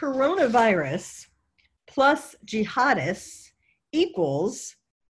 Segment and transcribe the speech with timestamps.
[0.00, 1.26] Coronavirus
[1.86, 3.50] plus jihadists
[3.92, 4.74] equals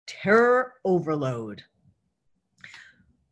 [0.06, 1.62] terror overload.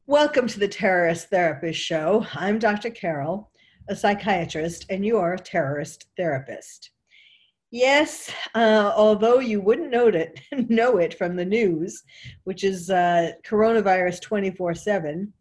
[0.07, 2.27] Welcome to the Terrorist Therapist Show.
[2.35, 2.91] I'm Dr.
[2.91, 3.51] Carol,
[3.89, 6.91] a psychiatrist, and your a terrorist therapist.
[7.71, 10.39] Yes, uh, although you wouldn't know it,
[10.69, 12.03] know it from the news,
[12.45, 15.33] which is uh, coronavirus 24 7,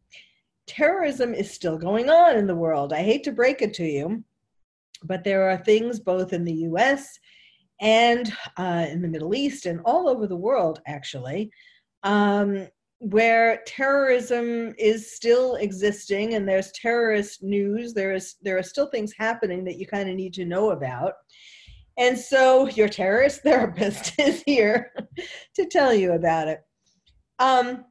[0.68, 2.94] terrorism is still going on in the world.
[2.94, 4.24] I hate to break it to you,
[5.03, 7.17] but there are things both in the US
[7.80, 11.52] and uh, in the Middle East and all over the world, actually,
[12.04, 12.67] um,
[13.00, 17.94] where terrorism is still existing and there's terrorist news.
[17.94, 21.14] There, is, there are still things happening that you kind of need to know about.
[21.98, 24.92] And so your terrorist therapist is here
[25.56, 26.61] to tell you about it.
[27.39, 27.86] Um,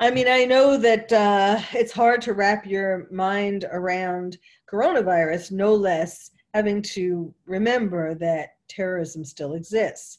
[0.00, 4.36] I mean, I know that uh, it's hard to wrap your mind around
[4.72, 10.18] coronavirus, no less having to remember that terrorism still exists.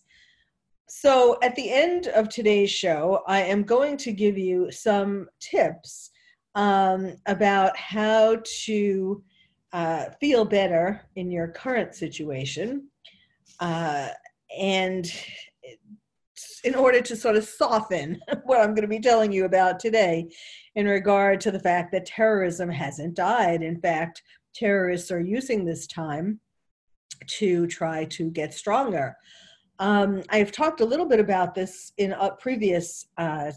[0.89, 6.11] So, at the end of today's show, I am going to give you some tips
[6.55, 9.23] um, about how to
[9.71, 12.87] uh, feel better in your current situation.
[13.59, 14.09] Uh,
[14.57, 15.11] and
[16.63, 20.29] in order to sort of soften what I'm going to be telling you about today
[20.75, 23.61] in regard to the fact that terrorism hasn't died.
[23.61, 24.21] In fact,
[24.53, 26.39] terrorists are using this time
[27.27, 29.15] to try to get stronger.
[29.79, 33.51] Um, I've talked a little bit about this in uh, previous uh,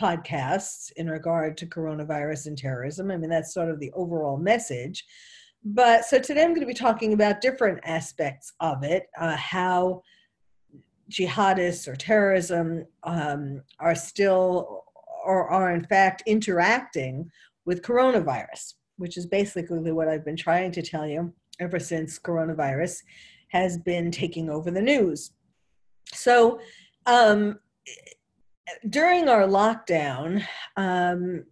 [0.00, 3.10] podcasts in regard to coronavirus and terrorism.
[3.10, 5.04] I mean, that's sort of the overall message.
[5.64, 10.02] But so today I'm going to be talking about different aspects of it, uh, how
[11.10, 14.84] jihadists or terrorism um, are still
[15.24, 17.30] or are in fact interacting
[17.64, 23.02] with coronavirus which is basically what I've been trying to tell you ever since coronavirus
[23.48, 25.32] has been taking over the news.
[26.12, 26.60] So,
[27.06, 27.58] um,
[28.90, 30.44] during our lockdown,
[30.76, 31.44] um,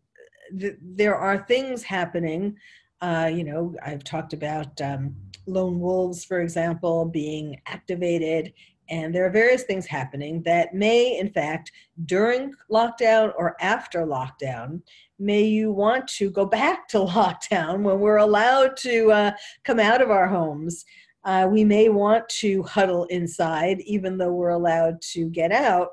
[0.59, 2.57] th- there are things happening.
[3.01, 5.15] Uh, you know, I've talked about um,
[5.47, 8.53] lone wolves, for example, being activated,
[8.89, 11.73] and there are various things happening that may, in fact,
[12.05, 14.83] during lockdown or after lockdown,
[15.19, 19.31] may you want to go back to lockdown when we're allowed to uh,
[19.65, 20.85] come out of our homes.
[21.25, 25.89] Uh, we may want to huddle inside, even though we're allowed to get out,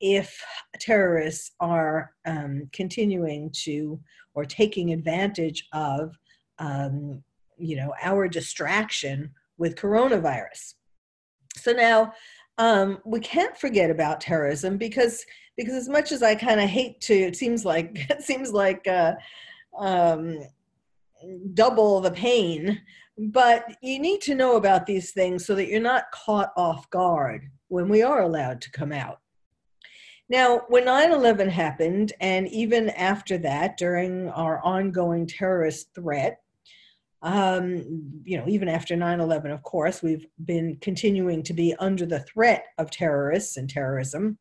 [0.00, 0.42] if
[0.80, 4.00] terrorists are um, continuing to
[4.34, 6.16] or taking advantage of,
[6.58, 7.22] um,
[7.58, 10.74] you know, our distraction with coronavirus.
[11.56, 12.12] So now
[12.58, 15.24] um, we can't forget about terrorism because
[15.56, 18.86] because as much as I kind of hate to, it seems like it seems like
[18.86, 19.14] uh,
[19.78, 20.40] um,
[21.54, 22.80] double the pain.
[23.16, 27.48] But you need to know about these things so that you're not caught off guard
[27.68, 29.20] when we are allowed to come out.
[30.28, 36.40] Now, when 9 11 happened, and even after that, during our ongoing terrorist threat,
[37.24, 42.04] um, you know, even after 9 11, of course, we've been continuing to be under
[42.04, 44.38] the threat of terrorists and terrorism.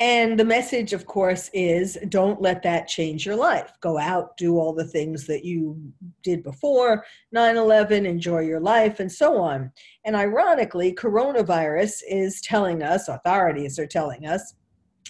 [0.00, 3.72] And the message, of course, is don't let that change your life.
[3.80, 5.80] Go out, do all the things that you
[6.24, 9.70] did before 9 11, enjoy your life, and so on.
[10.04, 14.54] And ironically, coronavirus is telling us, authorities are telling us,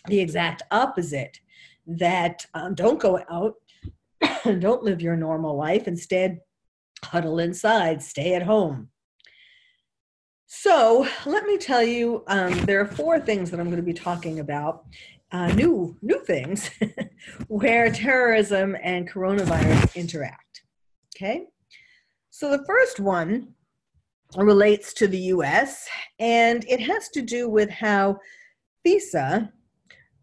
[0.07, 1.41] the exact opposite
[1.87, 3.55] that um, don't go out,
[4.59, 5.87] don't live your normal life.
[5.89, 6.41] Instead,
[7.05, 8.89] huddle inside, stay at home.
[10.47, 13.95] So let me tell you, um, there are four things that I'm going to be
[13.95, 14.85] talking about,
[15.33, 16.71] uh, new new things,
[17.49, 20.63] where terrorism and coronavirus interact.
[21.17, 21.47] Okay,
[22.31, 23.55] so the first one
[24.37, 25.89] relates to the US,
[26.19, 28.19] and it has to do with how
[28.87, 29.51] FISA,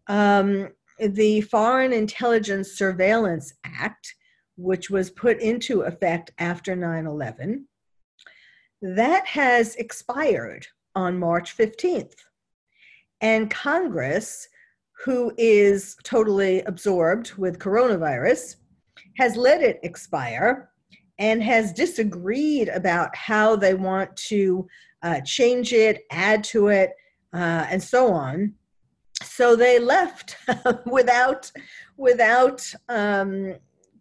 [0.06, 0.68] um,
[1.00, 4.14] the Foreign Intelligence Surveillance Act,
[4.56, 7.66] which was put into effect after 9 11,
[8.82, 12.14] that has expired on March 15th.
[13.20, 14.48] And Congress,
[15.04, 18.56] who is totally absorbed with coronavirus,
[19.18, 20.70] has let it expire
[21.18, 24.66] and has disagreed about how they want to
[25.02, 26.92] uh, change it, add to it,
[27.34, 28.54] uh, and so on.
[29.22, 30.36] So they left
[30.86, 31.50] without
[31.96, 33.54] without um,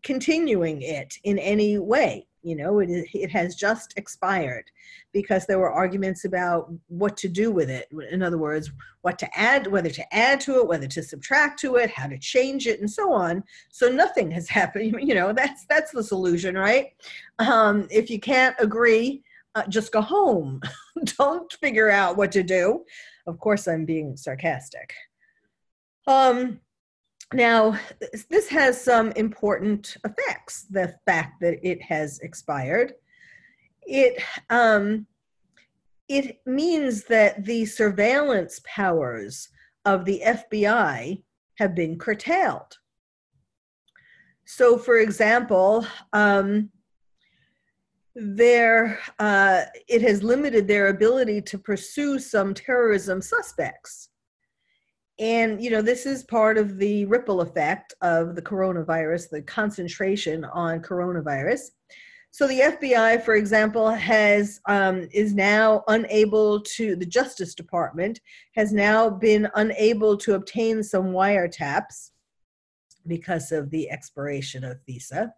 [0.04, 2.26] continuing it in any way.
[2.42, 4.64] You know, it, it has just expired
[5.12, 7.88] because there were arguments about what to do with it.
[8.12, 8.72] In other words,
[9.02, 12.18] what to add, whether to add to it, whether to subtract to it, how to
[12.18, 13.44] change it, and so on.
[13.72, 14.96] So nothing has happened.
[15.02, 16.94] You know, that's that's the solution, right?
[17.40, 19.22] Um, if you can't agree,
[19.56, 20.62] uh, just go home.
[21.18, 22.86] Don't figure out what to do.
[23.28, 24.94] Of course, I'm being sarcastic.
[26.10, 26.60] Um,
[27.34, 27.80] now,
[28.30, 30.64] this has some important effects.
[30.70, 32.96] The fact that it has expired
[33.90, 35.08] it um,
[36.08, 39.50] it means that the surveillance powers
[39.86, 41.22] of the FBI
[41.56, 42.78] have been curtailed.
[44.46, 46.72] So, for example, um,
[48.18, 54.10] uh, it has limited their ability to pursue some terrorism suspects.
[55.20, 60.46] And you know, this is part of the ripple effect of the coronavirus, the concentration
[60.46, 61.72] on coronavirus.
[62.32, 66.96] So the FBI, for example, has um, is now unable to.
[66.96, 68.20] The Justice Department
[68.56, 72.12] has now been unable to obtain some wiretaps
[73.08, 75.32] because of the expiration of FISA,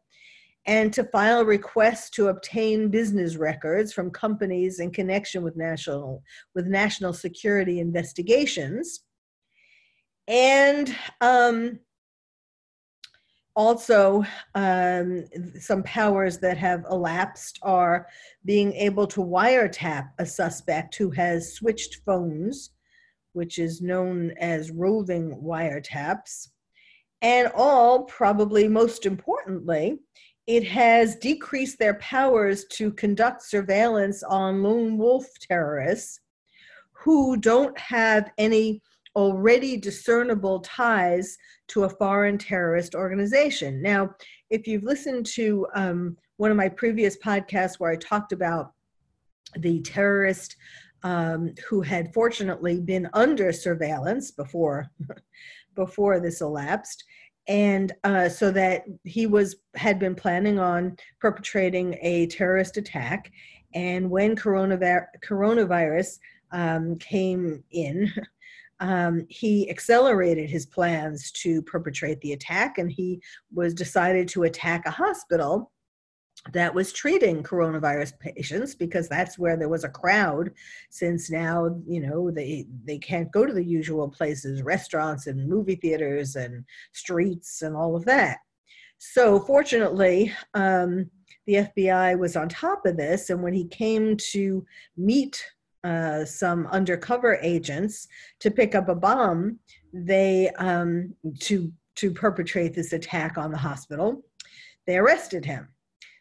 [0.66, 6.22] and to file requests to obtain business records from companies in connection with national
[6.56, 9.06] with national security investigations.
[10.28, 11.80] And um,
[13.56, 14.24] also
[14.56, 15.26] um,
[15.60, 18.08] some powers that have elapsed are
[18.46, 22.72] being able to wiretap a suspect who has switched phones
[23.34, 26.50] which is known as roving wiretaps.
[27.22, 30.00] And all probably most importantly
[30.48, 36.20] it has decreased their powers to conduct surveillance on lone wolf terrorists
[36.94, 38.82] who don't have any
[39.16, 41.38] already discernible ties
[41.68, 43.82] to a foreign terrorist organization.
[43.82, 44.12] Now,
[44.50, 48.74] if you've listened to um, one of my previous podcasts where I talked about
[49.58, 50.56] the terrorist
[51.04, 54.88] um, who had fortunately been under surveillance before
[55.76, 57.04] before this elapsed
[57.48, 63.32] and uh, so that he was had been planning on perpetrating a terrorist attack
[63.74, 66.20] and when coronavirus, coronavirus
[66.52, 68.12] um, came in
[68.82, 73.22] um, he accelerated his plans to perpetrate the attack and he
[73.54, 75.72] was decided to attack a hospital
[76.54, 80.50] that was treating coronavirus patients because that's where there was a crowd
[80.90, 85.76] since now you know they they can't go to the usual places restaurants and movie
[85.76, 88.40] theaters and streets and all of that.
[88.98, 91.12] So fortunately um,
[91.46, 94.66] the fbi was on top of this and when he came to
[94.98, 95.44] meet
[95.84, 98.08] uh, some undercover agents
[98.40, 99.60] to pick up a bomb
[99.94, 104.24] they um, to to perpetrate this attack on the hospital.
[104.88, 105.68] They arrested him.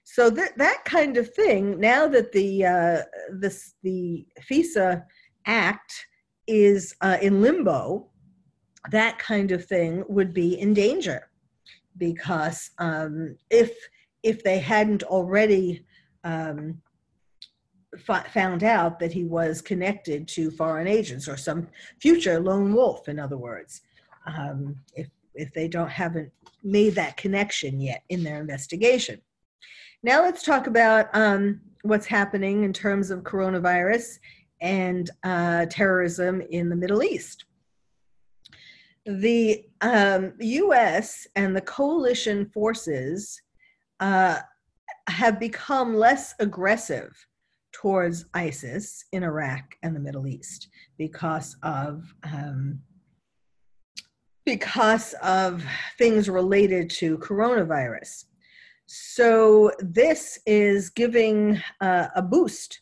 [0.05, 3.03] So that that kind of thing now that the uh,
[3.33, 5.05] this the FISA
[5.47, 6.07] act
[6.47, 8.11] is uh, in limbo
[8.91, 11.29] that kind of thing would be in danger.
[11.97, 13.73] Because um, if
[14.23, 15.85] if they hadn't already
[16.25, 16.81] um,
[17.99, 21.67] found out that he was connected to foreign agents or some
[22.01, 23.83] future lone wolf, in other words,
[24.27, 26.31] um, if, if they don't haven't
[26.63, 29.21] made that connection yet in their investigation.
[30.03, 34.19] Now let's talk about um, what's happening in terms of coronavirus
[34.61, 37.45] and uh, terrorism in the Middle East.
[39.07, 43.41] The um, US and the coalition forces
[43.99, 44.39] uh,
[45.09, 47.13] have become less aggressive
[47.73, 52.81] towards ISIS in Iraq and the Middle East because of um,
[54.47, 55.65] because of
[55.99, 58.25] things related to coronavirus.
[58.87, 62.81] So this is giving uh, a boost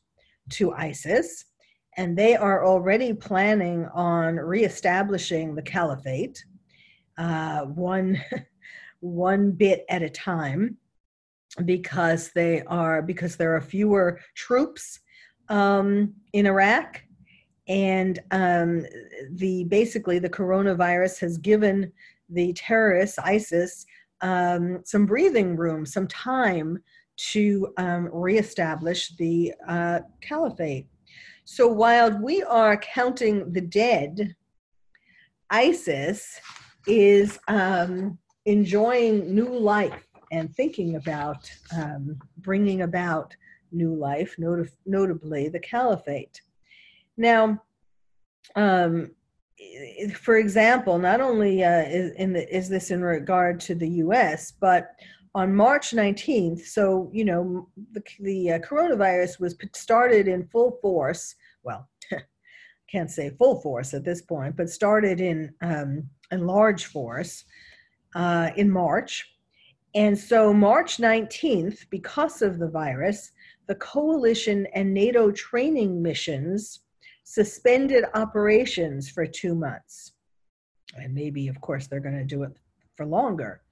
[0.51, 1.45] to ISIS,
[1.99, 6.43] and they are already planning on reestablishing the caliphate,
[7.19, 8.21] uh, one
[9.01, 10.77] one bit at a time
[11.65, 15.01] because they are because there are fewer troops
[15.49, 17.03] um, in Iraq,
[17.69, 18.85] and um,
[19.33, 21.93] the basically the coronavirus has given
[22.29, 23.87] the terrorists, ISIS,
[24.21, 26.79] um, some breathing room, some time
[27.17, 30.87] to um, reestablish the uh, caliphate.
[31.45, 34.37] So while we are counting the dead,
[35.51, 36.39] ISIS
[36.87, 43.35] is um, enjoying new life and thinking about um, bringing about
[43.73, 46.41] new life, not- notably the caliphate.
[47.17, 47.63] Now,
[48.57, 49.11] um,
[50.15, 54.93] for example, not only uh, is, the, is, this in regard to the U.S., but
[55.35, 61.35] on March 19th, so you know the, the uh, coronavirus was started in full force.
[61.63, 61.89] Well,
[62.91, 67.45] can't say full force at this point, but started in um, in large force
[68.15, 69.35] uh, in March.
[69.95, 73.33] And so, March 19th, because of the virus,
[73.67, 76.81] the coalition and NATO training missions
[77.25, 80.13] suspended operations for two months.
[80.97, 82.53] And maybe, of course, they're going to do it
[82.97, 83.63] for longer.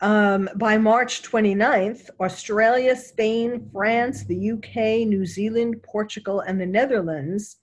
[0.00, 7.56] Um, by March 29th, Australia, Spain, France, the UK, New Zealand, Portugal, and the Netherlands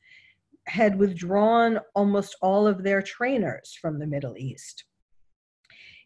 [0.67, 4.83] had withdrawn almost all of their trainers from the Middle East.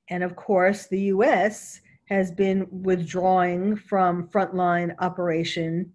[0.10, 5.94] And of course, the US has been withdrawing from frontline operation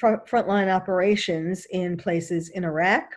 [0.00, 3.14] frontline operations in places in Iraq.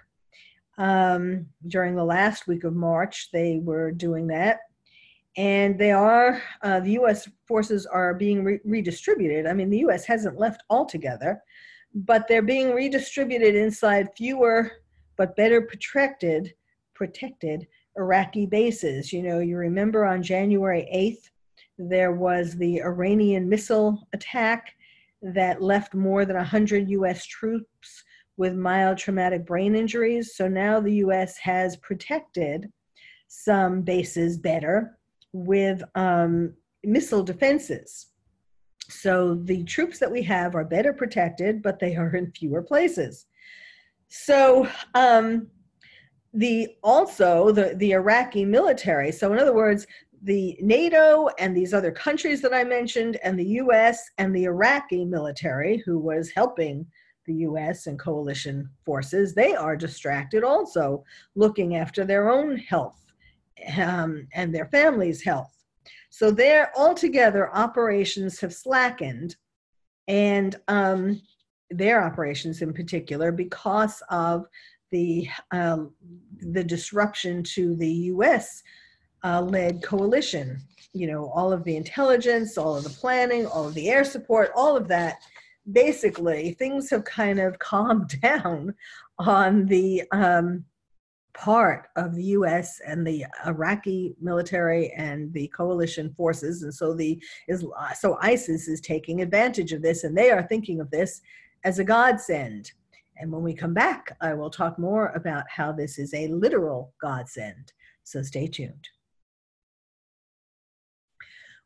[0.77, 4.59] Um, during the last week of March, they were doing that.
[5.35, 9.47] And they are, uh, the US forces are being re- redistributed.
[9.47, 11.41] I mean, the US hasn't left altogether,
[11.93, 14.71] but they're being redistributed inside fewer
[15.17, 16.53] but better protected,
[16.93, 19.11] protected Iraqi bases.
[19.13, 21.29] You know, you remember on January 8th,
[21.77, 24.75] there was the Iranian missile attack
[25.21, 28.03] that left more than 100 US troops
[28.37, 30.35] with mild traumatic brain injuries.
[30.35, 32.71] So now the US has protected
[33.27, 34.97] some bases better
[35.33, 38.07] with um, missile defenses.
[38.89, 43.25] So the troops that we have are better protected, but they are in fewer places.
[44.09, 45.47] So um,
[46.35, 49.11] the also the, the Iraqi military.
[49.11, 49.87] So in other words,
[50.21, 55.05] the NATO and these other countries that I mentioned, and the US and the Iraqi
[55.05, 56.85] military, who was helping
[57.25, 61.03] the US and coalition forces, they are distracted also
[61.35, 63.01] looking after their own health
[63.77, 65.63] um, and their families' health.
[66.09, 69.35] So there, altogether, operations have slackened,
[70.07, 71.21] and um,
[71.69, 74.45] their operations in particular, because of
[74.95, 75.91] the um,
[76.39, 78.63] the disruption to the U.S
[79.25, 80.61] uh, led coalition.
[80.93, 84.51] You know, all of the intelligence, all of the planning, all of the air support,
[84.55, 85.17] all of that.
[85.71, 88.73] Basically, things have kind of calmed down
[89.17, 90.63] on the um,
[91.33, 92.79] part of the U.S.
[92.85, 97.65] and the Iraqi military and the coalition forces, and so the is
[97.99, 101.21] so ISIS is taking advantage of this, and they are thinking of this
[101.63, 102.71] as a godsend.
[103.17, 106.93] And when we come back, I will talk more about how this is a literal
[107.01, 107.71] godsend.
[108.03, 108.89] So stay tuned.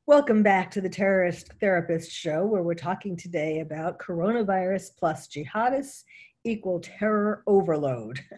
[0.05, 6.03] Welcome back to the Terrorist Therapist Show, where we're talking today about coronavirus plus jihadists
[6.43, 8.19] equal terror overload.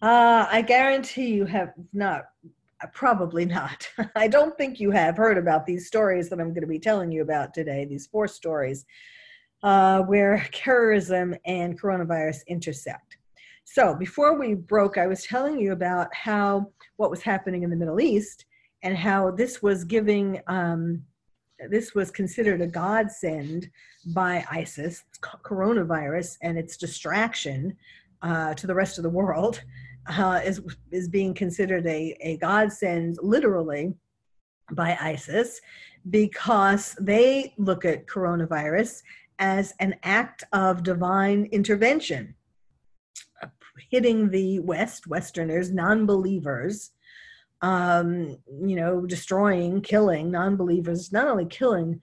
[0.00, 2.26] Uh, I guarantee you have not,
[2.94, 3.88] probably not.
[4.14, 7.10] I don't think you have heard about these stories that I'm going to be telling
[7.10, 8.86] you about today, these four stories
[9.62, 13.18] uh, where terrorism and coronavirus intersect.
[13.64, 17.76] So before we broke, I was telling you about how what was happening in the
[17.76, 18.46] Middle East
[18.82, 21.02] and how this was giving um,
[21.70, 23.68] this was considered a godsend
[24.14, 27.76] by ISIS, coronavirus, and its distraction
[28.22, 29.62] uh, to the rest of the world
[30.08, 33.92] uh, is is being considered a a godsend, literally,
[34.72, 35.60] by ISIS,
[36.10, 39.02] because they look at coronavirus
[39.38, 42.34] as an act of divine intervention,
[43.90, 46.90] hitting the West, Westerners, non-believers
[47.60, 52.00] um, you know, destroying, killing non-believers, not only killing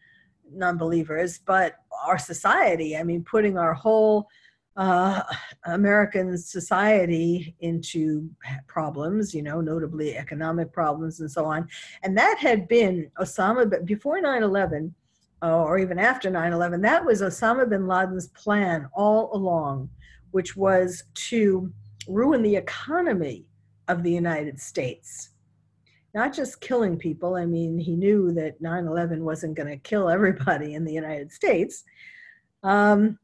[0.52, 1.76] non-believers, but
[2.06, 2.98] our society.
[2.98, 4.28] I mean, putting our whole
[4.76, 5.22] uh,
[5.66, 8.30] American society into
[8.68, 11.68] problems, you know, notably economic problems and so on.
[12.04, 15.05] And that had been Osama, but before 9 11, uh,
[15.42, 19.90] or even after 9 11, that was Osama bin Laden's plan all along,
[20.32, 21.72] which was to
[22.08, 23.46] ruin the economy
[23.88, 25.30] of the United States
[26.16, 27.36] not just killing people.
[27.36, 31.32] I mean, he knew that 9 11 wasn't going to kill everybody in the United
[31.32, 31.84] States.
[32.64, 33.20] Um,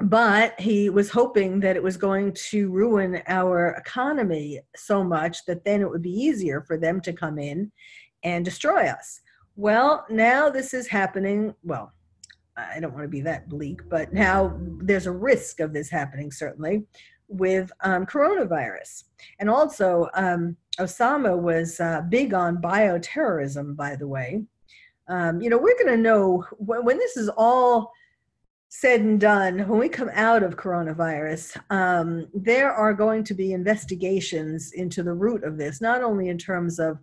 [0.00, 5.64] but he was hoping that it was going to ruin our economy so much that
[5.64, 7.72] then it would be easier for them to come in
[8.22, 9.22] and destroy us.
[9.58, 11.52] Well, now this is happening.
[11.64, 11.92] Well,
[12.56, 16.30] I don't want to be that bleak, but now there's a risk of this happening,
[16.30, 16.84] certainly,
[17.26, 19.02] with um, coronavirus.
[19.40, 24.44] And also, um, Osama was uh, big on bioterrorism, by the way.
[25.08, 27.90] Um, you know, we're going to know when, when, this is all
[28.68, 33.54] said and done, when we come out of coronavirus, um, there are going to be
[33.54, 37.00] investigations into the root of this, not only in terms of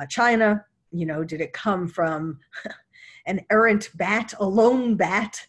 [0.00, 0.64] uh, China,
[0.98, 2.38] you know, did it come from
[3.26, 5.44] an errant bat, a lone bat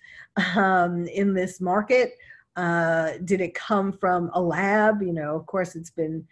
[0.56, 2.13] um, in this market?
[2.56, 5.01] Uh, did it come from a lab?
[5.01, 6.25] You know, of course, it's been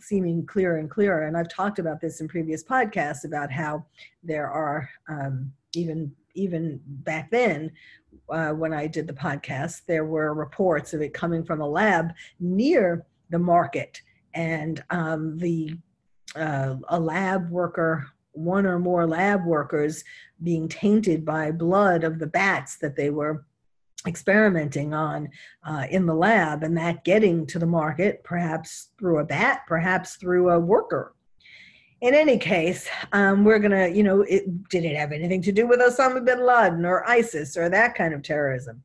[0.00, 1.26] seeming clearer and clearer.
[1.26, 3.84] And I've talked about this in previous podcasts about how
[4.22, 7.72] there are um, even even back then
[8.28, 12.12] uh, when I did the podcast, there were reports of it coming from a lab
[12.40, 14.00] near the market,
[14.34, 15.76] and um, the
[16.34, 20.04] uh, a lab worker, one or more lab workers,
[20.42, 23.44] being tainted by blood of the bats that they were
[24.06, 25.28] experimenting on
[25.64, 30.16] uh, in the lab and that getting to the market, perhaps through a bat, perhaps
[30.16, 31.14] through a worker.
[32.02, 35.52] In any case, um, we're going to, you know, it, did it have anything to
[35.52, 38.82] do with Osama bin Laden or ISIS or that kind of terrorism?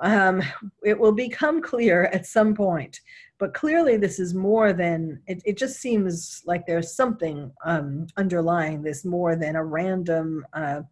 [0.00, 0.42] Um,
[0.84, 3.00] it will become clear at some point.
[3.42, 8.82] But clearly, this is more than, it, it just seems like there's something um, underlying
[8.82, 10.82] this more than a random uh,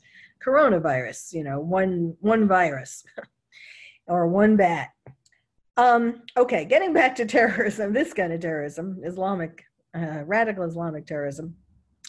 [0.45, 3.05] coronavirus, you know, one, one virus.
[4.09, 4.89] or one bat.
[5.77, 9.63] Um, okay, getting back to terrorism, this kind of terrorism, Islamic,
[9.97, 11.55] uh, radical Islamic terrorism.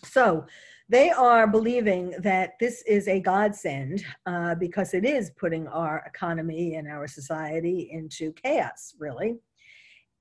[0.06, 0.48] So
[0.90, 6.78] they are believing that this is a godsend uh, because it is putting our economy
[6.78, 9.38] and our society into chaos, really.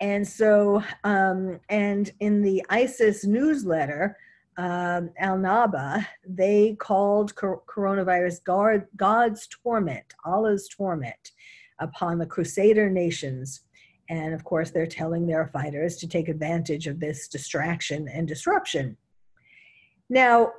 [0.01, 4.17] And so, um, and in the ISIS newsletter,
[4.57, 11.33] um, Al Naba, they called cor- coronavirus God, God's torment, Allah's torment
[11.81, 13.63] upon the Crusader nations.
[14.09, 18.97] And of course, they're telling their fighters to take advantage of this distraction and disruption.
[20.09, 20.53] Now,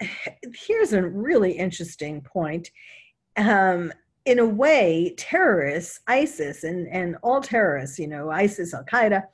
[0.66, 2.70] here's a really interesting point.
[3.36, 3.92] Um,
[4.24, 9.24] in a way, terrorists, ISIS, and, and all terrorists, you know, ISIS, Al Qaeda,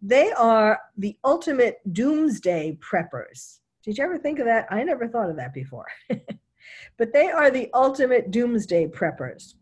[0.00, 3.60] they are the ultimate doomsday preppers.
[3.84, 4.66] Did you ever think of that?
[4.70, 5.86] I never thought of that before.
[6.98, 9.54] but they are the ultimate doomsday preppers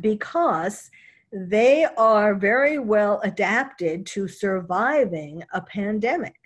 [0.00, 0.90] because
[1.32, 6.36] they are very well adapted to surviving a pandemic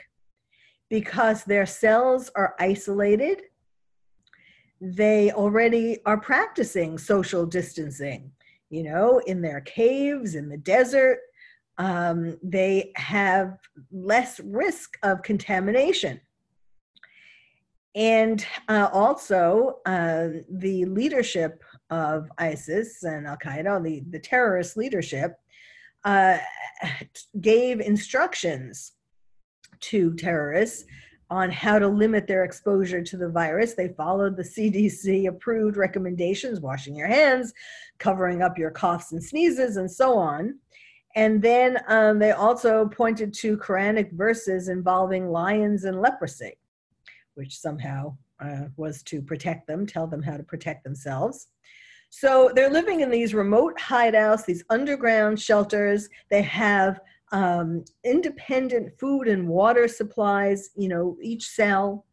[0.89, 3.43] because their cells are isolated.
[4.81, 8.31] They already are practicing social distancing,
[8.71, 11.19] you know, in their caves, in the desert.
[11.79, 13.59] Um, they have
[13.91, 16.21] less risk of contamination.
[17.95, 25.37] And uh, also, uh, the leadership of ISIS and Al Qaeda, the, the terrorist leadership,
[26.05, 26.39] uh,
[27.41, 28.93] gave instructions
[29.81, 30.85] to terrorists
[31.31, 33.75] on how to limit their exposure to the virus.
[33.75, 37.53] They followed the CDC approved recommendations washing your hands,
[37.99, 40.59] covering up your coughs and sneezes, and so on.
[41.17, 46.57] And then um, they also pointed to Quranic verses involving lions and leprosy,
[47.35, 51.49] which somehow uh, was to protect them, tell them how to protect themselves.
[52.11, 56.09] So they're living in these remote hideouts, these underground shelters.
[56.31, 57.01] They have
[57.33, 62.07] um, independent food and water supplies, you know, each cell.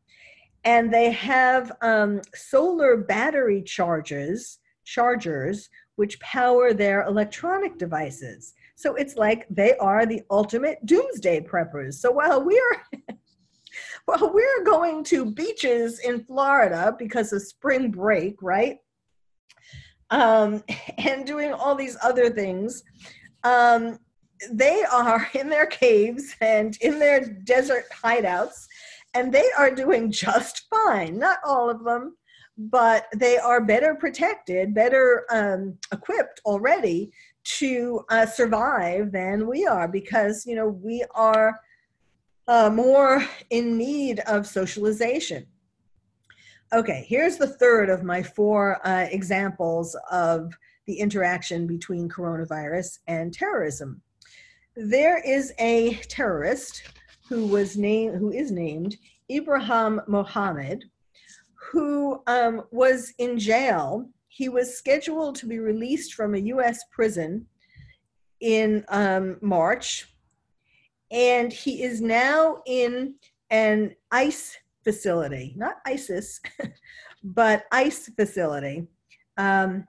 [0.63, 8.53] And they have um, solar battery chargers, chargers, which power their electronic devices.
[8.75, 11.95] So it's like they are the ultimate doomsday preppers.
[11.95, 12.83] So while we're
[14.07, 18.79] well, we're going to beaches in Florida because of spring break, right?
[20.09, 20.63] um,
[20.97, 22.83] and doing all these other things.
[23.43, 23.99] Um,
[24.51, 28.67] they are in their caves and in their desert hideouts,
[29.13, 31.17] and they are doing just fine.
[31.17, 32.17] Not all of them,
[32.57, 37.11] but they are better protected, better um, equipped already
[37.43, 41.59] to uh, survive than we are because, you know, we are
[42.47, 45.45] uh, more in need of socialization.
[46.73, 50.51] Okay, here's the third of my four uh, examples of
[50.87, 54.01] the interaction between coronavirus and terrorism.
[54.77, 56.83] There is a terrorist
[57.29, 58.97] who was named, who is named
[59.31, 60.83] Ibrahim Mohammed,
[61.71, 64.09] who um, was in jail.
[64.27, 66.83] he was scheduled to be released from a U.S.
[66.91, 67.45] prison
[68.41, 70.13] in um, March,
[71.09, 73.15] and he is now in
[73.49, 76.41] an ICE facility, not ISIS,
[77.23, 78.87] but ICE facility.
[79.37, 79.87] Um,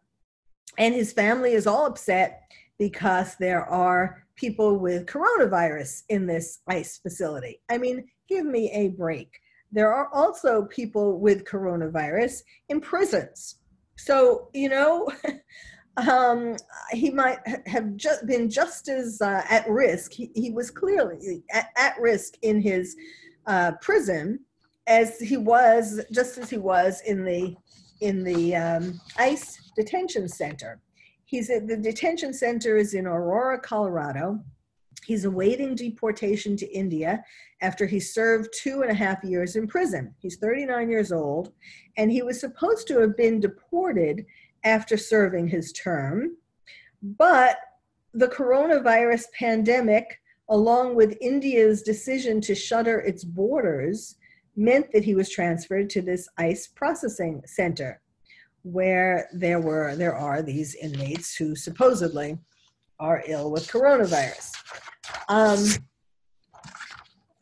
[0.79, 2.42] and his family is all upset
[2.78, 7.60] because there are people with coronavirus in this ICE facility.
[7.70, 9.30] I mean, give me a break.
[9.72, 13.56] There are also people with coronavirus in prisons.
[13.96, 15.10] So, you know,
[15.96, 16.56] um,
[16.92, 20.12] he might have just been just as uh, at risk.
[20.12, 22.96] He, he was clearly at, at, risk in his
[23.46, 24.40] uh, prison
[24.86, 27.56] as he was, just as he was in the
[28.00, 30.80] in the um, ICE detention center.
[31.26, 34.40] He's at the detention center is in Aurora, Colorado.
[35.04, 37.24] He's awaiting deportation to India
[37.60, 40.14] after he served two and a half years in prison.
[40.18, 41.52] He's 39 years old,
[41.96, 44.24] and he was supposed to have been deported
[44.62, 46.36] after serving his term.
[47.02, 47.56] But
[48.14, 54.14] the coronavirus pandemic, along with India's decision to shutter its borders,
[54.54, 58.00] meant that he was transferred to this ICE processing center
[58.66, 62.37] where there were there are these inmates who supposedly
[62.98, 64.50] are ill with coronavirus.
[65.29, 65.64] Um,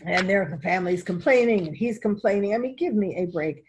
[0.05, 2.55] and their families complaining and he's complaining.
[2.55, 3.65] I mean, give me a break.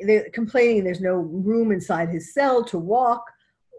[0.00, 3.24] They're complaining there's no room inside his cell to walk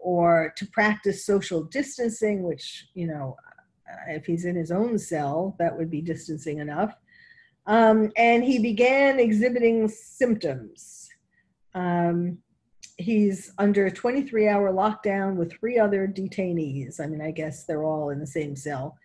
[0.02, 3.36] or to practice social distancing, which, you know,
[4.08, 6.94] if he's in his own cell, that would be distancing enough.
[7.66, 11.08] Um, and he began exhibiting symptoms.
[11.74, 12.38] Um,
[13.00, 17.00] he's under a 23 hour lockdown with three other detainees.
[17.00, 18.96] I mean, I guess they're all in the same cell.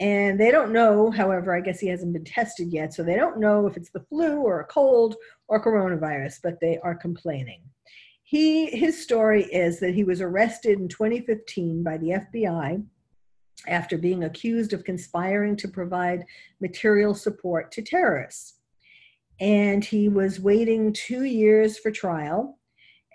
[0.00, 3.38] And they don't know, however, I guess he hasn't been tested yet, so they don't
[3.38, 5.14] know if it's the flu or a cold
[5.46, 7.60] or coronavirus, but they are complaining.
[8.24, 12.84] He, his story is that he was arrested in 2015 by the FBI
[13.68, 16.24] after being accused of conspiring to provide
[16.60, 18.54] material support to terrorists.
[19.40, 22.58] And he was waiting two years for trial.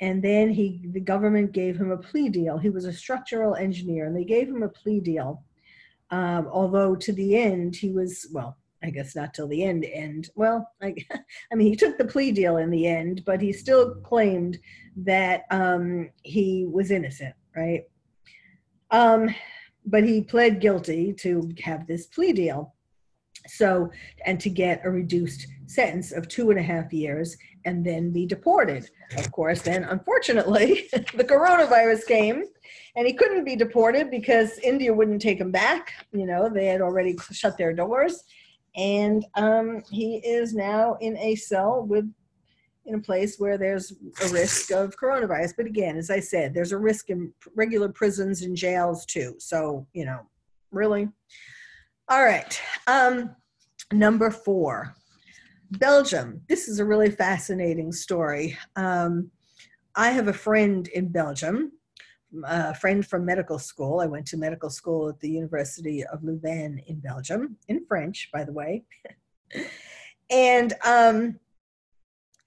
[0.01, 2.57] And then he, the government gave him a plea deal.
[2.57, 5.43] He was a structural engineer, and they gave him a plea deal
[6.11, 9.85] um, although to the end, he was, well, I guess not till the end.
[9.85, 10.95] And well, I,
[11.51, 14.57] I mean, he took the plea deal in the end, but he still claimed
[14.97, 17.83] that um, he was innocent, right?
[18.91, 19.33] Um,
[19.85, 22.73] but he pled guilty to have this plea deal.
[23.49, 23.91] So,
[24.25, 28.25] and to get a reduced sentence of two and a half years and then be
[28.25, 28.89] deported.
[29.17, 32.43] Of course, then unfortunately, the coronavirus came
[32.95, 35.93] and he couldn't be deported because India wouldn't take him back.
[36.11, 38.23] You know, they had already shut their doors.
[38.75, 42.11] And um, he is now in a cell with
[42.85, 43.93] in a place where there's
[44.25, 45.53] a risk of coronavirus.
[45.55, 49.35] But again, as I said, there's a risk in regular prisons and jails too.
[49.37, 50.21] So, you know,
[50.71, 51.07] really.
[52.11, 52.59] All right.
[52.87, 53.35] Um,
[53.93, 54.95] number four,
[55.69, 56.41] Belgium.
[56.49, 58.57] This is a really fascinating story.
[58.75, 59.29] Um,
[59.95, 61.71] I have a friend in Belgium,
[62.45, 63.99] a friend from medical school.
[63.99, 68.43] I went to medical school at the University of Louvain in Belgium, in French, by
[68.43, 68.85] the way.
[70.31, 71.39] and um,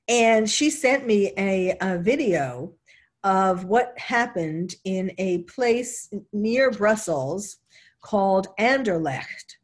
[0.09, 2.73] and she sent me a, a video
[3.23, 7.59] of what happened in a place near Brussels
[8.03, 9.57] called Anderlecht.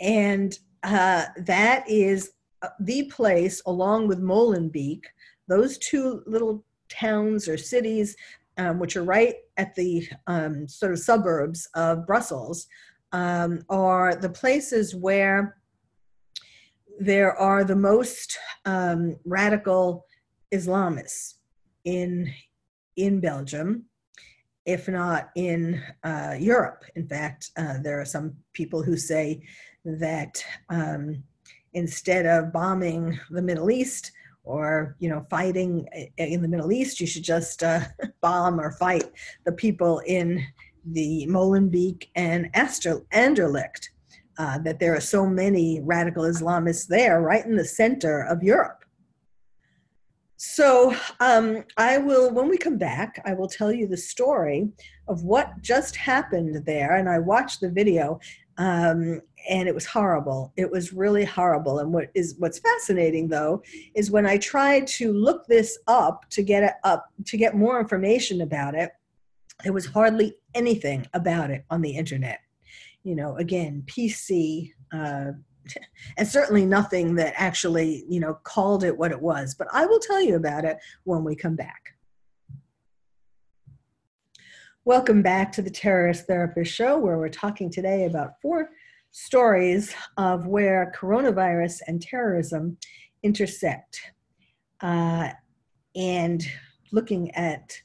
[0.00, 2.32] And uh, that is
[2.62, 5.02] uh, the place, along with Molenbeek,
[5.48, 8.16] those two little towns or cities,
[8.58, 12.66] um, which are right at the um, sort of suburbs of Brussels,
[13.12, 15.56] um, are the places where
[16.98, 20.06] there are the most um, radical
[20.52, 21.34] Islamists
[21.84, 22.32] in
[22.96, 23.86] in Belgium,
[24.66, 26.84] if not in uh, Europe.
[26.94, 29.42] In fact, uh, there are some people who say
[29.84, 31.22] that um,
[31.74, 34.12] instead of bombing the Middle East
[34.44, 37.80] or you know fighting in the Middle East, you should just uh,
[38.20, 39.10] bomb or fight
[39.44, 40.44] the people in
[40.84, 43.88] the Molenbeek and Anderlecht.
[44.38, 48.81] Uh, that there are so many radical Islamists there, right in the center of Europe.
[50.44, 54.68] So um, I will, when we come back, I will tell you the story
[55.06, 56.96] of what just happened there.
[56.96, 58.18] And I watched the video,
[58.58, 60.52] um, and it was horrible.
[60.56, 61.78] It was really horrible.
[61.78, 63.62] And what is what's fascinating though
[63.94, 67.78] is when I tried to look this up to get it up to get more
[67.78, 68.90] information about it,
[69.62, 72.40] there was hardly anything about it on the internet.
[73.04, 74.72] You know, again, PC.
[74.92, 75.34] Uh,
[76.16, 79.54] and certainly nothing that actually, you know, called it what it was.
[79.54, 81.94] But I will tell you about it when we come back.
[84.84, 88.70] Welcome back to the Terrorist Therapist Show, where we're talking today about four
[89.12, 92.76] stories of where coronavirus and terrorism
[93.22, 94.00] intersect,
[94.80, 95.28] uh,
[95.94, 96.44] and
[96.90, 97.76] looking at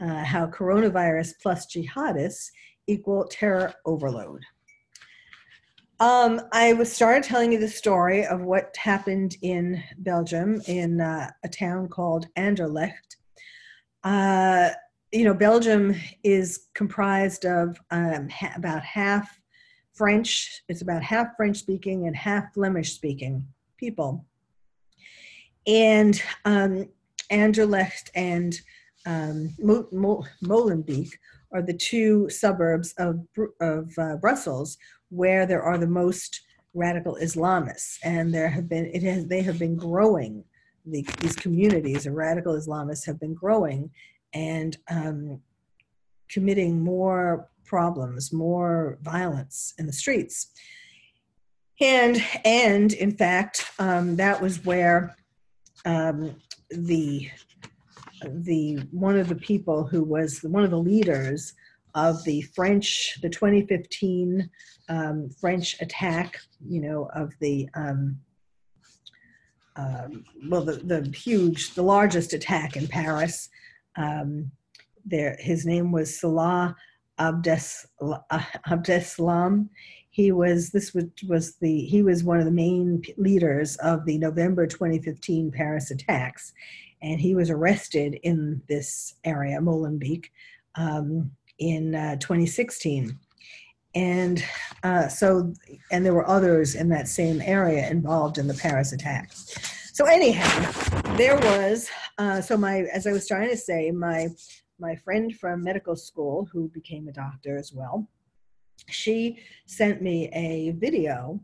[0.00, 2.48] uh, how coronavirus plus jihadists
[2.88, 4.42] equal terror overload.
[6.00, 11.30] Um, I was started telling you the story of what happened in Belgium in uh,
[11.44, 13.16] a town called Anderlecht.
[14.02, 14.70] Uh,
[15.12, 19.38] you know, Belgium is comprised of um, ha- about half
[19.92, 24.24] French, it's about half French speaking and half Flemish speaking people.
[25.66, 26.88] And um,
[27.30, 28.58] Anderlecht and
[29.04, 31.10] um, Mo- Mo- Molenbeek
[31.52, 33.20] are the two suburbs of,
[33.60, 34.78] of uh, Brussels
[35.10, 36.40] where there are the most
[36.74, 37.98] radical Islamists.
[38.02, 40.44] And there have been, it has, they have been growing.
[40.86, 43.90] The, these communities of radical Islamists have been growing
[44.32, 45.40] and um,
[46.28, 50.48] committing more problems, more violence in the streets.
[51.80, 55.16] And, and in fact, um, that was where
[55.84, 56.36] um,
[56.70, 57.30] the,
[58.26, 61.54] the, one of the people who was one of the leaders
[61.94, 64.48] of the French, the 2015
[64.88, 68.18] um, French attack, you know, of the, um,
[69.76, 73.48] um, well, the, the huge, the largest attack in Paris
[73.96, 74.50] um,
[75.04, 76.76] there, his name was Salah
[77.18, 77.86] Abdes,
[78.68, 79.68] Abdeslam.
[80.10, 84.18] He was this was, was the he was one of the main leaders of the
[84.18, 86.52] November 2015 Paris attacks,
[87.02, 90.26] and he was arrested in this area, Molenbeek,
[90.74, 93.18] um, in uh, 2016
[93.94, 94.44] and
[94.82, 95.52] uh, so
[95.90, 99.54] and there were others in that same area involved in the paris attacks.
[99.92, 100.70] So anyhow
[101.16, 104.28] there was uh, so my as i was trying to say my
[104.78, 108.08] my friend from medical school who became a doctor as well
[108.88, 111.38] she sent me a video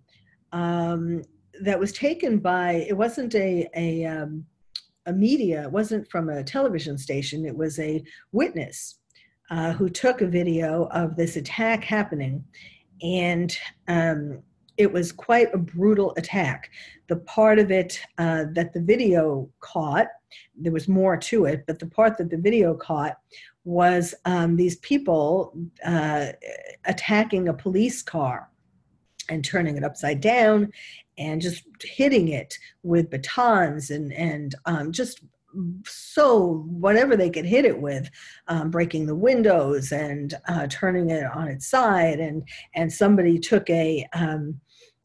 [0.53, 1.23] um,
[1.61, 4.47] that was taken by it wasn't a a um,
[5.07, 8.03] a media it wasn't from a television station it was a
[8.33, 9.01] witness
[9.51, 12.45] uh, who took a video of this attack happening
[13.03, 13.57] and
[13.89, 14.43] um,
[14.77, 16.71] it was quite a brutal attack.
[17.09, 20.09] The part of it uh, that the video caught,
[20.57, 23.19] there was more to it, but the part that the video caught
[23.65, 25.53] was um, these people
[25.85, 26.27] uh,
[26.85, 28.51] attacking a police car
[29.29, 30.71] and turning it upside down
[31.19, 35.21] and just hitting it with batons and and um, just
[35.85, 38.11] so whatever they could hit it with,
[38.49, 43.69] um, breaking the windows and uh, turning it on its side, and and somebody took
[43.71, 44.61] a um,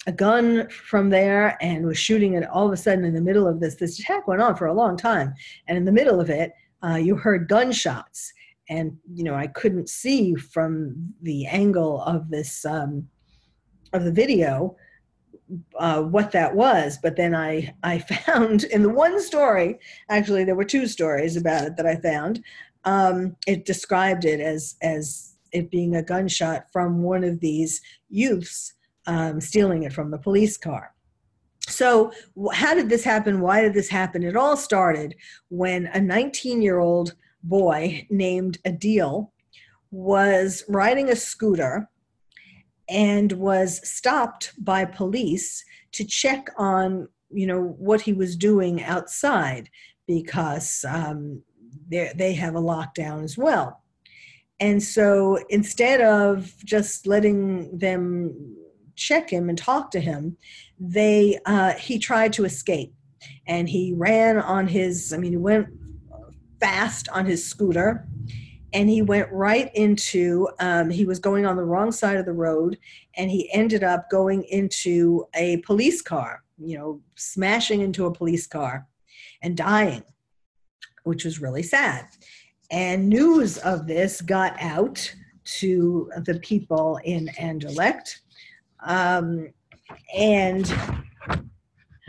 [0.08, 2.48] a gun from there and was shooting it.
[2.50, 4.74] All of a sudden, in the middle of this, this attack went on for a
[4.74, 5.34] long time,
[5.68, 6.52] and in the middle of it,
[6.84, 8.34] uh, you heard gunshots,
[8.70, 13.08] and you know I couldn't see from the angle of this um,
[13.94, 14.76] of the video
[15.78, 16.98] uh, what that was.
[17.02, 21.66] But then I I found in the one story, actually there were two stories about
[21.66, 22.44] it that I found.
[22.84, 28.74] Um, it described it as as it being a gunshot from one of these youths
[29.08, 30.94] um, stealing it from the police car.
[31.68, 32.12] So,
[32.54, 33.40] how did this happen?
[33.40, 34.24] Why did this happen?
[34.24, 35.16] It all started
[35.50, 39.30] when a 19 year old boy named Adil
[39.92, 41.90] was riding a scooter
[42.92, 49.70] and was stopped by police to check on you know what he was doing outside
[50.06, 51.42] because um,
[51.90, 53.82] they have a lockdown as well.
[54.60, 58.58] And so instead of just letting them
[58.96, 60.38] check him and talk to him
[60.80, 62.94] they uh, he tried to escape.
[63.48, 65.68] And he ran on his i mean he went
[66.60, 68.08] fast on his scooter
[68.74, 72.34] and he went right into um, he was going on the wrong side of the
[72.34, 72.78] road
[73.18, 78.48] and he ended up going into a police car you know smashing into a police
[78.48, 78.88] car
[79.42, 80.04] and dying
[81.04, 82.06] which was really sad.
[82.70, 88.20] And news of this got out to the people in Anderlecht
[88.86, 89.52] um,
[90.16, 90.74] and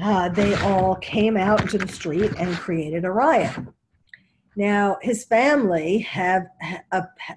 [0.03, 3.57] uh, they all came out into the street and created a riot
[4.57, 6.47] now, his family have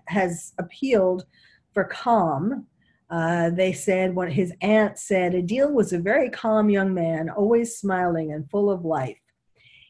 [0.08, 1.26] has appealed
[1.74, 2.68] for calm.
[3.10, 7.78] Uh, they said what his aunt said Adil was a very calm young man, always
[7.78, 9.18] smiling and full of life.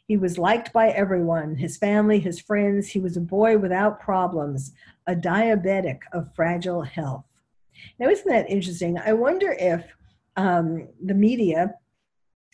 [0.08, 2.88] He was liked by everyone, his family, his friends.
[2.88, 4.74] He was a boy without problems,
[5.08, 7.26] a diabetic of fragile health.
[8.00, 9.00] Now, isn't that interesting?
[9.00, 9.84] I wonder if
[10.36, 11.74] um, the media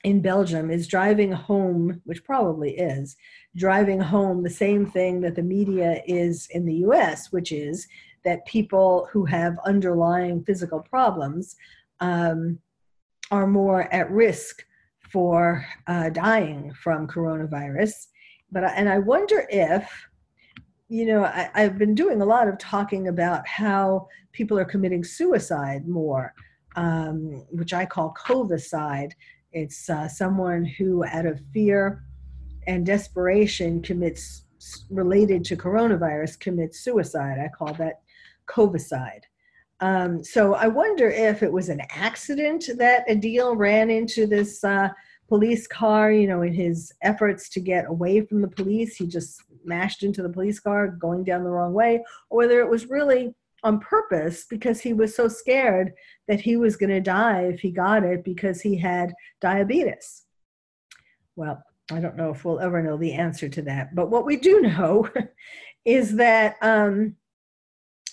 [0.04, 3.16] in Belgium is driving home, which probably is,
[3.56, 7.88] driving home the same thing that the media is in the US, which is
[8.24, 11.56] that people who have underlying physical problems
[12.00, 12.60] um,
[13.30, 14.64] are more at risk
[15.12, 18.08] for uh, dying from coronavirus.
[18.52, 19.90] But and I wonder if,
[20.90, 25.04] you know, I, I've been doing a lot of talking about how people are committing
[25.04, 26.34] suicide more,
[26.76, 29.12] um, which I call covicide.
[29.52, 32.04] It's uh, someone who, out of fear
[32.68, 34.46] and desperation, commits
[34.90, 37.38] related to coronavirus commits suicide.
[37.40, 38.02] I call that
[38.48, 39.24] covicide.
[39.80, 44.90] Um, so I wonder if it was an accident that Adil ran into this uh,
[45.28, 49.42] police car, you know, in his efforts to get away from the police, he just
[49.64, 53.34] smashed into the police car going down the wrong way, or whether it was really
[53.64, 55.94] on purpose because he was so scared
[56.28, 60.24] that he was going to die if he got it because he had diabetes.
[61.36, 64.38] Well, I don't know if we'll ever know the answer to that, but what we
[64.38, 65.10] do know
[65.86, 67.16] is that um,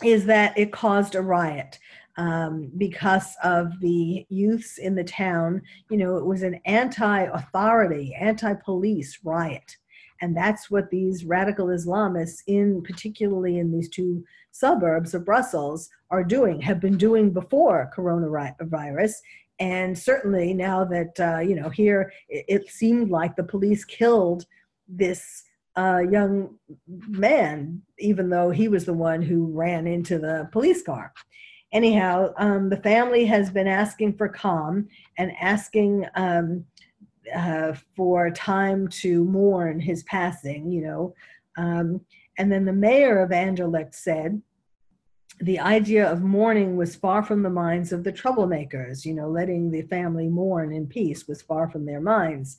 [0.03, 1.79] is that it caused a riot
[2.17, 5.63] um, because of the youths in the town.
[5.91, 9.77] You know, it was an anti-authority, anti-police riot,
[10.21, 16.25] and that's what these radical Islamists, in particularly in these two suburbs of Brussels, are
[16.25, 16.61] doing.
[16.61, 19.13] Have been doing before coronavirus,
[19.59, 24.47] and certainly now that uh, you know here, it, it seemed like the police killed
[24.89, 25.45] this
[25.77, 31.13] uh, young man, even though he was the one who ran into the police car.
[31.71, 36.65] Anyhow, um, the family has been asking for calm and asking um,
[37.35, 41.15] uh, for time to mourn his passing, you know.
[41.57, 42.01] Um,
[42.39, 44.41] and then the mayor of Anderlecht said,
[45.41, 49.71] the idea of mourning was far from the minds of the troublemakers, you know, letting
[49.71, 52.57] the family mourn in peace was far from their minds.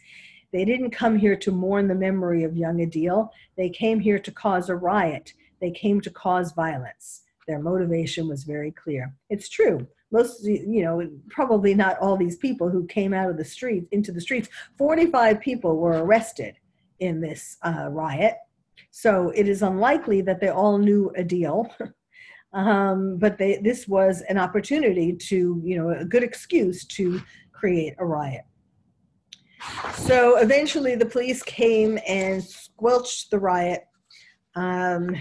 [0.54, 3.30] They didn't come here to mourn the memory of young Adil.
[3.58, 5.34] They came here to cause a riot.
[5.62, 7.24] They came to cause violence.
[7.48, 9.14] Their motivation was very clear.
[9.30, 9.88] It's true.
[10.12, 14.12] Most, you know, probably not all these people who came out of the streets into
[14.12, 14.50] the streets.
[14.78, 16.56] 45 people were arrested
[17.00, 18.36] in this uh, riot.
[18.92, 21.70] So it is unlikely that they all knew Adil.
[22.54, 27.94] um, but they, this was an opportunity to, you know, a good excuse to create
[28.00, 28.46] a riot.
[29.94, 33.86] So eventually the police came and squelched the riot,
[34.56, 35.16] um,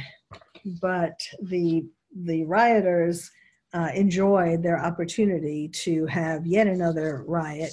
[0.81, 3.31] but the, the rioters
[3.75, 7.73] uh, enjoyed their opportunity to have yet another riot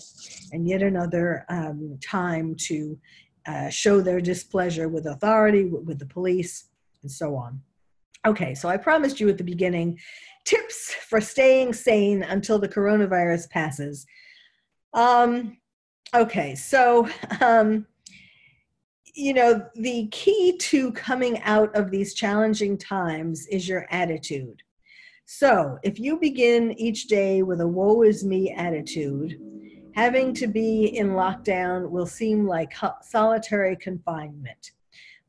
[0.52, 2.98] and yet another um, time to
[3.48, 6.66] uh, show their displeasure with authority, with, with the police,
[7.02, 7.62] and so on.
[8.26, 10.00] Okay, so I promised you at the beginning
[10.46, 14.06] tips for staying sane until the coronavirus passes.
[14.94, 15.58] Um,
[16.16, 17.10] Okay, so
[17.42, 17.86] um,
[19.16, 24.62] you know, the key to coming out of these challenging times is your attitude.
[25.28, 29.40] So, if you begin each day with a woe is me attitude,
[29.96, 34.72] having to be in lockdown will seem like solitary confinement.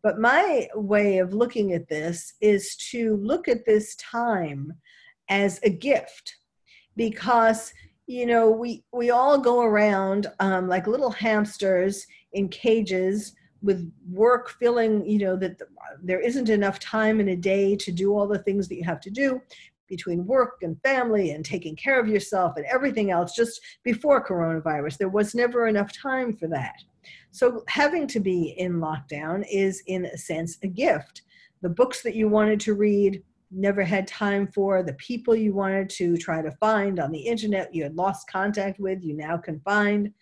[0.03, 4.75] But my way of looking at this is to look at this time
[5.31, 6.37] as a gift
[6.95, 7.73] because
[8.07, 14.51] you know we we all go around um, like little hamsters in cages with work
[14.51, 15.67] feeling you know that the,
[16.03, 19.01] there isn't enough time in a day to do all the things that you have
[19.01, 19.41] to do
[19.89, 24.99] between work and family and taking care of yourself and everything else just before coronavirus.
[24.99, 26.77] There was never enough time for that.
[27.31, 31.23] So having to be in lockdown is in a sense a gift.
[31.63, 35.89] The books that you wanted to read never had time for, the people you wanted
[35.91, 39.61] to try to find on the internet you had lost contact with, you now can
[39.61, 40.13] find.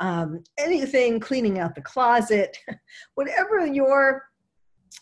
[0.00, 2.58] Um, anything, cleaning out the closet,
[3.14, 4.24] whatever your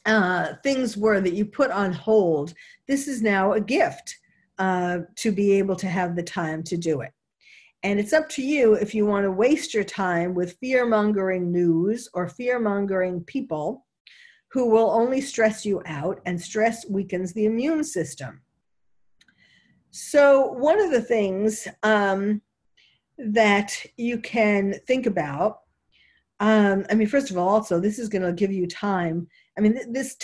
[0.07, 2.55] uh, things were that you put on hold,
[2.89, 4.17] this is now a gift
[4.59, 7.13] uh, to be able to have the time to do it.
[7.85, 11.51] And it's up to you if you want to waste your time with fear mongering
[11.51, 13.85] news or fear mongering people
[14.53, 18.43] who will only stress you out, and stress weakens the immune system.
[19.91, 22.43] So, one of the things um,
[23.17, 25.61] that you can think about,
[26.41, 29.27] um, I mean, first of all, also, this is going to give you time.
[29.57, 30.17] I mean, this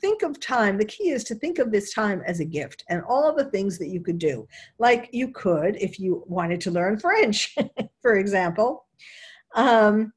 [0.00, 0.78] think of time.
[0.78, 3.78] The key is to think of this time as a gift, and all the things
[3.78, 4.48] that you could do.
[4.78, 7.54] Like you could, if you wanted to learn French,
[8.02, 8.86] for example,
[9.54, 10.12] um,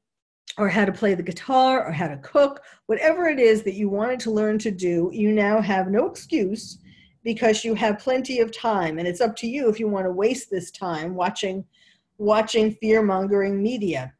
[0.58, 3.88] or how to play the guitar or how to cook, whatever it is that you
[3.88, 6.78] wanted to learn to do, you now have no excuse
[7.22, 10.10] because you have plenty of time and it's up to you if you want to
[10.10, 11.64] waste this time watching
[12.16, 14.12] watching fear-mongering media.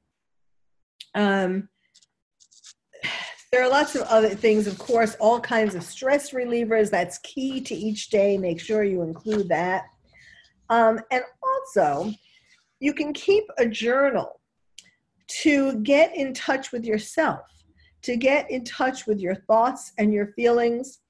[1.16, 1.68] um,
[3.51, 6.90] there are lots of other things, of course, all kinds of stress relievers.
[6.90, 8.36] That's key to each day.
[8.36, 9.84] Make sure you include that.
[10.68, 12.12] Um, and also,
[12.80, 14.40] you can keep a journal
[15.42, 17.40] to get in touch with yourself,
[18.03, 21.01] to get in touch with your thoughts and your feelings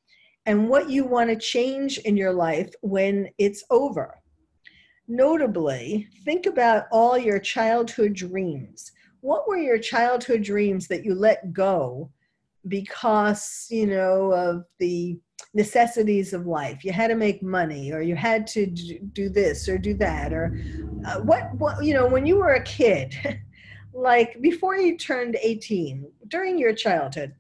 [0.47, 4.15] and what you want to change in your life when it's over.
[5.09, 8.93] Notably, think about all your childhood dreams.
[9.21, 12.11] What were your childhood dreams that you let go
[12.67, 15.19] because you know of the
[15.55, 16.85] necessities of life.
[16.85, 20.59] You had to make money or you had to do this or do that or
[21.07, 23.15] uh, what, what you know when you were a kid
[23.95, 27.35] like before you turned 18 during your childhood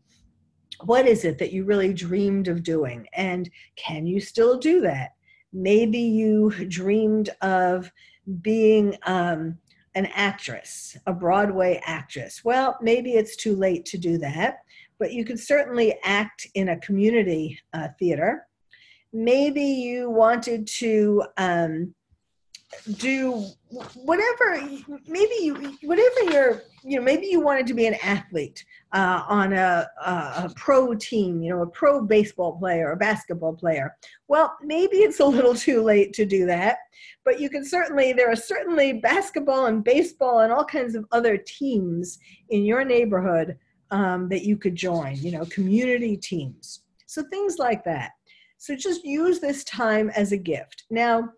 [0.84, 3.06] what is it that you really dreamed of doing?
[3.12, 5.14] And can you still do that?
[5.52, 7.90] Maybe you dreamed of
[8.42, 9.58] being um,
[9.94, 14.58] an actress a broadway actress well maybe it's too late to do that
[14.98, 18.46] but you could certainly act in a community uh, theater.
[19.12, 21.94] Maybe you wanted to um,
[22.98, 23.46] do
[23.94, 24.60] whatever
[25.06, 28.62] maybe you whatever you're you know maybe you wanted to be an athlete
[28.92, 33.96] uh, on a, a, pro team you know a pro baseball player a basketball player
[34.28, 36.76] well maybe it's a little too late to do that
[37.24, 41.38] but you can certainly there are certainly basketball and baseball and all kinds of other
[41.38, 42.18] teams
[42.50, 43.56] in your neighborhood
[43.90, 46.82] um, that you could join, you know, community teams.
[47.06, 48.12] So things like that.
[48.58, 50.84] So just use this time as a gift.
[50.90, 51.28] Now,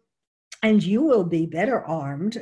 [0.63, 2.41] and you will be better armed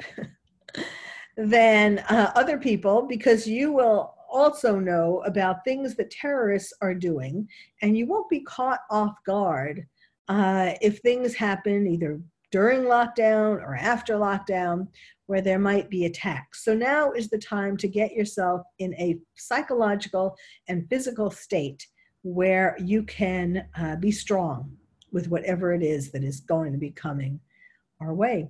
[1.37, 7.49] than uh, other people because you will also know about things that terrorists are doing,
[7.83, 9.87] and you won't be caught off guard
[10.29, 14.89] uh, if things happen either during lockdown or after lockdown
[15.27, 16.65] where there might be attacks.
[16.65, 20.35] So now is the time to get yourself in a psychological
[20.69, 21.87] and physical state
[22.23, 24.75] where you can uh, be strong
[25.13, 27.41] with whatever it is that is going to be coming
[28.01, 28.49] our way.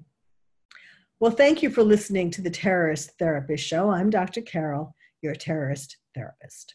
[1.20, 3.90] Well, thank you for listening to the Terrorist Therapist Show.
[3.90, 4.40] I'm Dr.
[4.40, 6.74] Carol, your terrorist therapist.